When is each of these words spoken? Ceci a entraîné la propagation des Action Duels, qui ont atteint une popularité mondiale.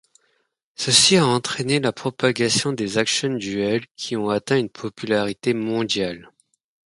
Ceci 0.73 1.17
a 1.17 1.27
entraîné 1.27 1.79
la 1.79 1.91
propagation 1.91 2.73
des 2.73 2.97
Action 2.97 3.31
Duels, 3.33 3.85
qui 3.95 4.15
ont 4.17 4.31
atteint 4.31 4.57
une 4.57 4.67
popularité 4.67 5.53
mondiale. 5.53 6.31